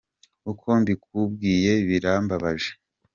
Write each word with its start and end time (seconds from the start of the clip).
Uko 0.51 0.65
mbikubwiye 0.81 1.73
birambabaje. 1.87 2.71